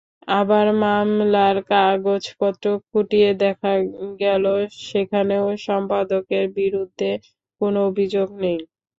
আবার 0.33 0.67
মামলার 0.81 1.57
কাগজপত্র 1.69 2.65
খুঁটিয়ে 2.87 3.29
দেখা 3.43 3.73
গেল, 4.21 4.45
সেখানেও 4.83 5.45
সম্পাদকের 5.67 6.45
বিরুদ্ধে 6.57 7.09
কোনো 7.61 7.79
অভিযোগ 7.89 8.27
নেই। 8.43 8.59